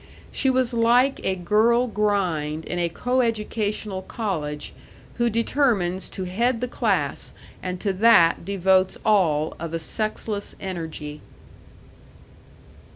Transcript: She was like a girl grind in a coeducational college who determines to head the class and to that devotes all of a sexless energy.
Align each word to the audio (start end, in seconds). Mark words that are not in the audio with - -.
She 0.31 0.49
was 0.49 0.73
like 0.73 1.21
a 1.23 1.35
girl 1.35 1.85
grind 1.85 2.65
in 2.65 2.79
a 2.79 2.89
coeducational 2.89 4.01
college 4.01 4.73
who 5.19 5.29
determines 5.29 6.09
to 6.09 6.23
head 6.23 6.59
the 6.59 6.67
class 6.67 7.33
and 7.61 7.79
to 7.81 7.93
that 7.93 8.43
devotes 8.43 8.97
all 9.05 9.55
of 9.59 9.75
a 9.75 9.79
sexless 9.79 10.55
energy. 10.59 11.21